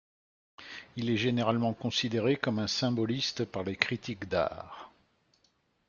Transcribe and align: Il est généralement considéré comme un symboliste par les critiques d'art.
Il 0.95 1.11
est 1.11 1.15
généralement 1.17 1.75
considéré 1.75 2.35
comme 2.35 2.57
un 2.57 2.65
symboliste 2.65 3.45
par 3.45 3.63
les 3.63 3.75
critiques 3.75 4.27
d'art. 4.27 4.91